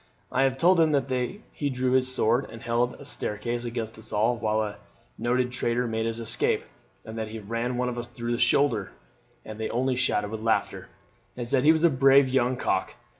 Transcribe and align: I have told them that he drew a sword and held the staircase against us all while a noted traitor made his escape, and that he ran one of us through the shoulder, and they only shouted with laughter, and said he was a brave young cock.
I 0.31 0.41
have 0.45 0.57
told 0.57 0.79
them 0.79 0.93
that 0.93 1.37
he 1.51 1.69
drew 1.69 1.93
a 1.95 2.01
sword 2.01 2.49
and 2.49 2.63
held 2.63 2.97
the 2.97 3.05
staircase 3.05 3.65
against 3.65 3.99
us 3.99 4.11
all 4.11 4.35
while 4.35 4.63
a 4.63 4.77
noted 5.15 5.51
traitor 5.51 5.85
made 5.85 6.07
his 6.07 6.19
escape, 6.19 6.63
and 7.05 7.19
that 7.19 7.27
he 7.27 7.37
ran 7.37 7.77
one 7.77 7.87
of 7.87 7.99
us 7.99 8.07
through 8.07 8.31
the 8.31 8.39
shoulder, 8.39 8.93
and 9.45 9.59
they 9.59 9.69
only 9.69 9.95
shouted 9.95 10.31
with 10.31 10.41
laughter, 10.41 10.87
and 11.37 11.47
said 11.47 11.63
he 11.63 11.71
was 11.71 11.83
a 11.83 11.89
brave 11.91 12.27
young 12.27 12.57
cock. 12.57 12.95